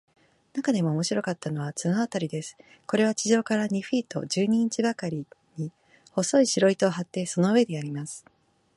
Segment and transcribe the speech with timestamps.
[0.55, 2.57] なかでも面白かったのは、綱渡りです。
[2.87, 5.27] これは地面から二フィート十二インチばかり
[5.57, 5.71] に、
[6.13, 8.25] 細い白糸を張って、その上でやります。